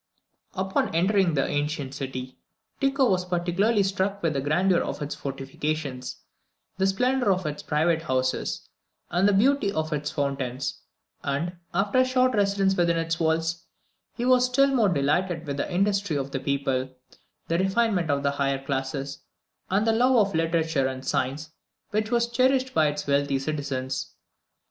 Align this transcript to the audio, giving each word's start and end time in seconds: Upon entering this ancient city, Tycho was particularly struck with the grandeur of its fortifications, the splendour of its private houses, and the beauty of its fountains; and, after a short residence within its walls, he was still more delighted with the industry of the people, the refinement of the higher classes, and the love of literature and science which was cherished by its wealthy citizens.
Upon 0.55 0.95
entering 0.95 1.35
this 1.35 1.47
ancient 1.47 1.93
city, 1.93 2.35
Tycho 2.79 3.07
was 3.07 3.23
particularly 3.23 3.83
struck 3.83 4.23
with 4.23 4.33
the 4.33 4.41
grandeur 4.41 4.79
of 4.81 4.99
its 4.99 5.13
fortifications, 5.13 6.21
the 6.79 6.87
splendour 6.87 7.29
of 7.31 7.45
its 7.45 7.61
private 7.61 8.01
houses, 8.01 8.67
and 9.11 9.27
the 9.27 9.31
beauty 9.33 9.71
of 9.71 9.93
its 9.93 10.09
fountains; 10.09 10.81
and, 11.21 11.55
after 11.71 11.99
a 11.99 12.03
short 12.03 12.33
residence 12.33 12.75
within 12.75 12.97
its 12.97 13.19
walls, 13.19 13.65
he 14.15 14.25
was 14.25 14.43
still 14.43 14.73
more 14.73 14.89
delighted 14.89 15.45
with 15.45 15.57
the 15.57 15.71
industry 15.71 16.15
of 16.17 16.31
the 16.31 16.39
people, 16.39 16.89
the 17.47 17.59
refinement 17.59 18.09
of 18.09 18.23
the 18.23 18.31
higher 18.31 18.57
classes, 18.65 19.19
and 19.69 19.85
the 19.85 19.93
love 19.93 20.15
of 20.15 20.33
literature 20.33 20.87
and 20.87 21.05
science 21.05 21.51
which 21.91 22.09
was 22.09 22.27
cherished 22.27 22.73
by 22.73 22.87
its 22.87 23.05
wealthy 23.05 23.37
citizens. 23.37 24.15